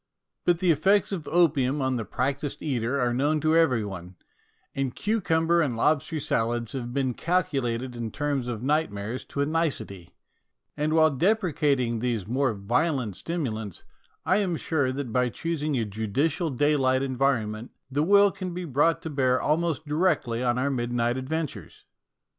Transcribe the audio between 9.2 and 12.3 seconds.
to a nicety, and while depre cating these